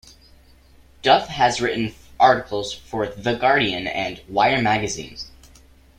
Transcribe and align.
Duff 1.03 1.27
has 1.27 1.61
written 1.61 1.93
articles 2.19 2.73
for 2.73 3.05
"The 3.05 3.35
Guardian" 3.35 3.85
and 3.85 4.19
"Wire 4.27 4.59
Magazine". 4.59 5.15